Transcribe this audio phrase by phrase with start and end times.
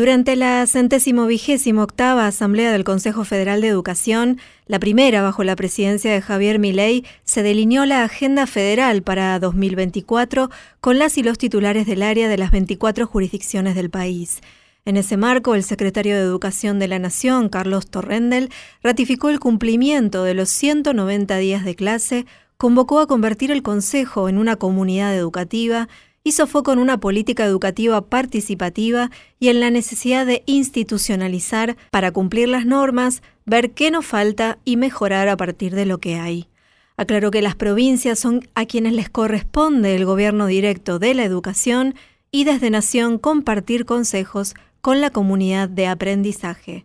[0.00, 5.56] Durante la centésimo vigésimo octava Asamblea del Consejo Federal de Educación, la primera bajo la
[5.56, 10.48] presidencia de Javier Milei, se delineó la agenda federal para 2024
[10.80, 14.40] con las y los titulares del área de las 24 jurisdicciones del país.
[14.86, 18.48] En ese marco, el secretario de Educación de la Nación, Carlos Torrendel,
[18.82, 22.24] ratificó el cumplimiento de los 190 días de clase,
[22.56, 25.88] convocó a convertir el Consejo en una comunidad educativa,
[26.24, 32.48] hizo foco en una política educativa participativa y en la necesidad de institucionalizar para cumplir
[32.48, 36.48] las normas, ver qué nos falta y mejorar a partir de lo que hay.
[36.96, 41.94] Aclaró que las provincias son a quienes les corresponde el gobierno directo de la educación
[42.30, 46.84] y desde Nación compartir consejos con la comunidad de aprendizaje.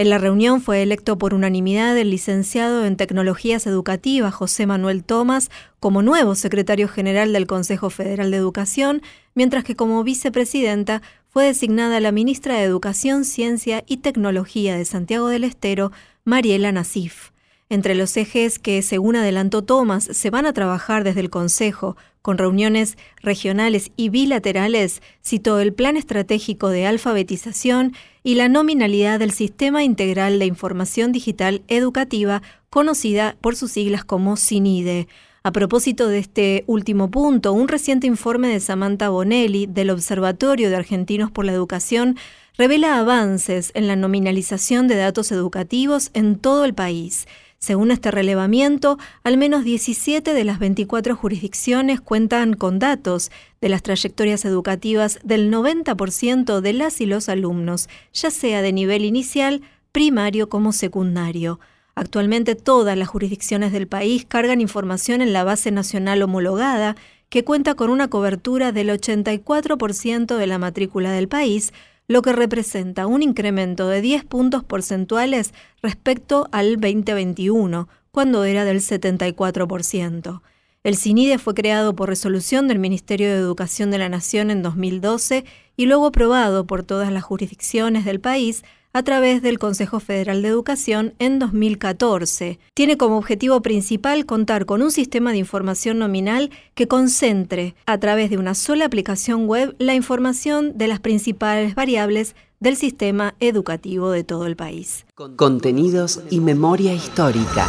[0.00, 5.50] En la reunión fue electo por unanimidad el licenciado en Tecnologías Educativas José Manuel Tomás
[5.78, 9.02] como nuevo secretario general del Consejo Federal de Educación,
[9.34, 15.28] mientras que como vicepresidenta fue designada la ministra de Educación, Ciencia y Tecnología de Santiago
[15.28, 15.92] del Estero,
[16.24, 17.32] Mariela Nasif.
[17.70, 22.36] Entre los ejes que, según adelantó Tomás, se van a trabajar desde el Consejo, con
[22.36, 29.84] reuniones regionales y bilaterales, citó el Plan Estratégico de Alfabetización y la nominalidad del Sistema
[29.84, 35.06] Integral de Información Digital Educativa, conocida por sus siglas como SINIDE.
[35.44, 40.76] A propósito de este último punto, un reciente informe de Samantha Bonelli del Observatorio de
[40.76, 42.16] Argentinos por la Educación
[42.58, 47.26] revela avances en la nominalización de datos educativos en todo el país.
[47.62, 53.30] Según este relevamiento, al menos 17 de las 24 jurisdicciones cuentan con datos
[53.60, 59.04] de las trayectorias educativas del 90% de las y los alumnos, ya sea de nivel
[59.04, 59.60] inicial,
[59.92, 61.60] primario como secundario.
[61.94, 66.96] Actualmente todas las jurisdicciones del país cargan información en la base nacional homologada,
[67.28, 71.74] que cuenta con una cobertura del 84% de la matrícula del país,
[72.10, 78.80] lo que representa un incremento de 10 puntos porcentuales respecto al 2021, cuando era del
[78.80, 80.42] 74%.
[80.82, 85.44] El CINIDE fue creado por resolución del Ministerio de Educación de la Nación en 2012
[85.76, 90.48] y luego aprobado por todas las jurisdicciones del país a través del Consejo Federal de
[90.48, 92.58] Educación en 2014.
[92.74, 98.30] Tiene como objetivo principal contar con un sistema de información nominal que concentre a través
[98.30, 104.24] de una sola aplicación web la información de las principales variables del sistema educativo de
[104.24, 105.06] todo el país.
[105.36, 107.66] Contenidos y memoria histórica.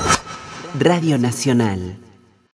[0.77, 2.00] Radio Nacional.